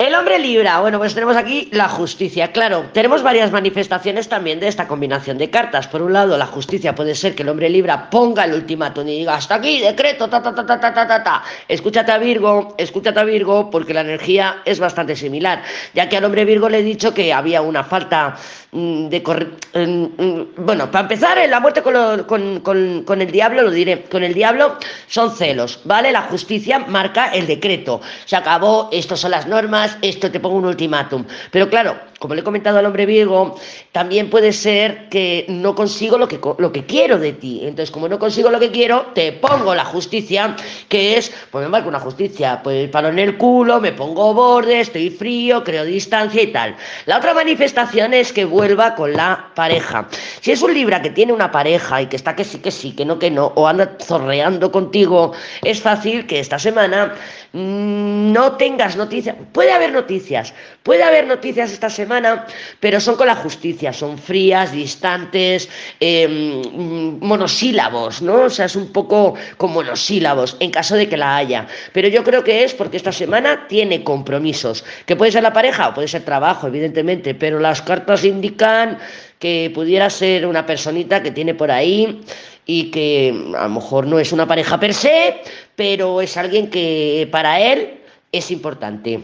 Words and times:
El 0.00 0.14
hombre 0.14 0.38
libra, 0.38 0.80
bueno, 0.80 0.96
pues 0.96 1.12
tenemos 1.12 1.36
aquí 1.36 1.68
la 1.72 1.86
justicia. 1.86 2.52
Claro, 2.52 2.86
tenemos 2.94 3.22
varias 3.22 3.52
manifestaciones 3.52 4.30
también 4.30 4.58
de 4.58 4.66
esta 4.66 4.88
combinación 4.88 5.36
de 5.36 5.50
cartas. 5.50 5.88
Por 5.88 6.00
un 6.00 6.14
lado, 6.14 6.38
la 6.38 6.46
justicia 6.46 6.94
puede 6.94 7.14
ser 7.14 7.34
que 7.34 7.42
el 7.42 7.50
hombre 7.50 7.68
libra 7.68 8.08
ponga 8.08 8.46
el 8.46 8.54
ultimátum 8.54 9.06
y 9.06 9.18
diga 9.18 9.34
hasta 9.34 9.56
aquí, 9.56 9.78
decreto, 9.78 10.26
ta, 10.26 10.42
ta, 10.42 10.54
ta, 10.54 10.64
ta, 10.64 10.80
ta, 10.80 10.94
ta, 10.94 11.22
ta, 11.22 11.42
Escúchate 11.68 12.12
a 12.12 12.16
Virgo, 12.16 12.74
escúchate 12.78 13.20
a 13.20 13.24
Virgo, 13.24 13.68
porque 13.68 13.92
la 13.92 14.00
energía 14.00 14.62
es 14.64 14.80
bastante 14.80 15.14
similar, 15.14 15.62
ya 15.92 16.08
que 16.08 16.16
al 16.16 16.24
hombre 16.24 16.46
Virgo 16.46 16.70
le 16.70 16.78
he 16.78 16.82
dicho 16.82 17.12
que 17.12 17.34
había 17.34 17.60
una 17.60 17.84
falta 17.84 18.38
mm, 18.72 19.08
de 19.08 19.20
mm, 19.20 20.64
bueno, 20.64 20.90
para 20.90 21.02
empezar, 21.02 21.46
la 21.46 21.60
muerte 21.60 21.82
con, 21.82 22.24
con, 22.24 22.60
con, 23.04 23.20
el 23.20 23.30
diablo, 23.30 23.60
lo 23.60 23.70
diré, 23.70 24.04
con 24.04 24.22
el 24.22 24.32
diablo 24.32 24.78
son 25.08 25.36
celos, 25.36 25.80
¿vale? 25.84 26.10
La 26.10 26.22
justicia 26.22 26.78
marca 26.78 27.26
el 27.34 27.46
decreto. 27.46 28.00
Se 28.24 28.34
acabó, 28.34 28.88
estas 28.92 29.20
son 29.20 29.32
las 29.32 29.46
normas, 29.46 29.89
esto 30.02 30.30
te 30.30 30.40
pongo 30.40 30.56
un 30.56 30.66
ultimátum. 30.66 31.24
Pero 31.50 31.68
claro, 31.68 31.96
como 32.20 32.34
le 32.34 32.42
he 32.42 32.44
comentado 32.44 32.78
al 32.78 32.86
hombre 32.86 33.06
Virgo, 33.06 33.58
también 33.92 34.28
puede 34.28 34.52
ser 34.52 35.08
que 35.08 35.46
no 35.48 35.74
consigo 35.74 36.18
lo 36.18 36.28
que, 36.28 36.38
lo 36.58 36.70
que 36.70 36.84
quiero 36.84 37.18
de 37.18 37.32
ti. 37.32 37.60
Entonces, 37.62 37.90
como 37.90 38.08
no 38.08 38.18
consigo 38.18 38.50
lo 38.50 38.60
que 38.60 38.70
quiero, 38.70 39.06
te 39.14 39.32
pongo 39.32 39.74
la 39.74 39.86
justicia, 39.86 40.54
que 40.88 41.16
es, 41.16 41.32
pues 41.50 41.64
me 41.64 41.70
marco 41.70 41.88
una 41.88 41.98
justicia, 41.98 42.60
pues 42.62 42.90
palo 42.90 43.08
en 43.08 43.18
el 43.18 43.38
culo, 43.38 43.80
me 43.80 43.92
pongo 43.92 44.34
borde, 44.34 44.80
estoy 44.80 45.08
frío, 45.08 45.64
creo 45.64 45.84
distancia 45.84 46.42
y 46.42 46.48
tal. 46.48 46.76
La 47.06 47.16
otra 47.16 47.32
manifestación 47.32 48.12
es 48.12 48.32
que 48.32 48.44
vuelva 48.44 48.94
con 48.94 49.14
la 49.14 49.50
pareja. 49.54 50.06
Si 50.40 50.52
es 50.52 50.60
un 50.62 50.74
Libra 50.74 51.00
que 51.00 51.10
tiene 51.10 51.32
una 51.32 51.50
pareja 51.50 52.02
y 52.02 52.06
que 52.06 52.16
está 52.16 52.36
que 52.36 52.44
sí, 52.44 52.58
que 52.58 52.70
sí, 52.70 52.92
que 52.92 53.04
no, 53.04 53.18
que 53.18 53.30
no, 53.30 53.52
o 53.56 53.66
anda 53.66 53.96
zorreando 54.00 54.70
contigo, 54.70 55.32
es 55.62 55.80
fácil 55.80 56.26
que 56.26 56.40
esta 56.40 56.58
semana 56.58 57.14
mm, 57.52 58.32
no 58.32 58.52
tengas 58.52 58.96
noticias. 58.96 59.36
Puede 59.52 59.72
haber 59.80 59.92
noticias, 59.92 60.54
puede 60.82 61.02
haber 61.02 61.26
noticias 61.26 61.72
esta 61.72 61.88
semana, 61.88 62.46
pero 62.80 63.00
son 63.00 63.16
con 63.16 63.26
la 63.26 63.34
justicia, 63.34 63.92
son 63.92 64.18
frías, 64.18 64.72
distantes, 64.72 65.68
em, 65.98 66.62
monosílabos, 67.20 68.22
¿no? 68.22 68.44
O 68.44 68.50
sea, 68.50 68.66
es 68.66 68.76
un 68.76 68.92
poco 68.92 69.34
con 69.56 69.72
monosílabos, 69.72 70.56
en 70.60 70.70
caso 70.70 70.96
de 70.96 71.08
que 71.08 71.16
la 71.16 71.36
haya. 71.36 71.66
Pero 71.92 72.08
yo 72.08 72.22
creo 72.22 72.44
que 72.44 72.64
es 72.64 72.74
porque 72.74 72.96
esta 72.96 73.12
semana 73.12 73.66
tiene 73.68 74.04
compromisos, 74.04 74.84
que 75.06 75.16
puede 75.16 75.32
ser 75.32 75.42
la 75.42 75.52
pareja 75.52 75.88
o 75.88 75.94
puede 75.94 76.08
ser 76.08 76.24
trabajo, 76.24 76.66
evidentemente, 76.66 77.34
pero 77.34 77.58
las 77.58 77.82
cartas 77.82 78.24
indican 78.24 78.98
que 79.38 79.72
pudiera 79.74 80.10
ser 80.10 80.46
una 80.46 80.66
personita 80.66 81.22
que 81.22 81.30
tiene 81.30 81.54
por 81.54 81.70
ahí 81.70 82.20
y 82.66 82.90
que 82.90 83.34
a 83.56 83.62
lo 83.64 83.68
mejor 83.70 84.06
no 84.06 84.18
es 84.18 84.32
una 84.32 84.46
pareja 84.46 84.78
per 84.78 84.94
se, 84.94 85.40
pero 85.74 86.20
es 86.20 86.36
alguien 86.36 86.68
que 86.68 87.26
para 87.32 87.60
él 87.60 88.00
es 88.32 88.50
importante. 88.50 89.20